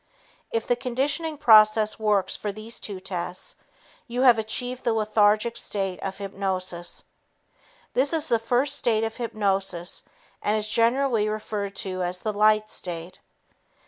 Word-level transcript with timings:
If 0.49 0.65
the 0.65 0.75
conditioning 0.75 1.37
process 1.37 1.99
works 1.99 2.35
for 2.35 2.51
these 2.51 2.79
two 2.79 2.99
tests, 2.99 3.53
you 4.07 4.23
have 4.23 4.39
achieved 4.39 4.83
the 4.83 4.93
lethargic 4.93 5.55
state 5.57 5.99
of 5.99 6.17
hypnosis. 6.17 7.03
This 7.93 8.11
is 8.11 8.27
the 8.27 8.39
first 8.39 8.79
state 8.79 9.03
of 9.03 9.17
hypnosis 9.17 10.01
and 10.41 10.57
is 10.57 10.67
generally 10.67 11.29
referred 11.29 11.75
to 11.85 12.01
as 12.01 12.21
the 12.21 12.33
"light" 12.33 12.67
state. 12.67 13.19